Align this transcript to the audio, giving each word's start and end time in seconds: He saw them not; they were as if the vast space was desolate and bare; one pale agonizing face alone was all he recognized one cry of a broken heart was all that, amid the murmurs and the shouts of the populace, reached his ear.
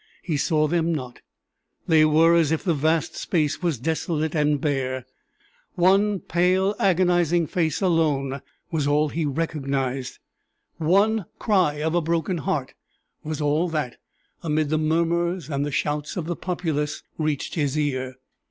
He 0.23 0.35
saw 0.35 0.65
them 0.67 0.91
not; 0.95 1.21
they 1.87 2.05
were 2.05 2.33
as 2.35 2.51
if 2.51 2.63
the 2.63 2.73
vast 2.73 3.15
space 3.15 3.61
was 3.61 3.77
desolate 3.77 4.33
and 4.33 4.59
bare; 4.59 5.05
one 5.75 6.17
pale 6.21 6.73
agonizing 6.79 7.45
face 7.45 7.83
alone 7.83 8.41
was 8.71 8.87
all 8.87 9.09
he 9.09 9.27
recognized 9.27 10.17
one 10.77 11.25
cry 11.37 11.73
of 11.83 11.93
a 11.93 12.01
broken 12.01 12.39
heart 12.39 12.73
was 13.23 13.41
all 13.41 13.69
that, 13.69 13.97
amid 14.41 14.69
the 14.71 14.79
murmurs 14.79 15.49
and 15.51 15.63
the 15.63 15.69
shouts 15.71 16.17
of 16.17 16.25
the 16.25 16.35
populace, 16.35 17.03
reached 17.19 17.53
his 17.53 17.77
ear. 17.77 18.15